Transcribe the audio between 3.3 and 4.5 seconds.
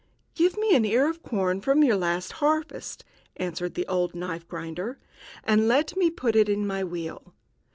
answered the old knife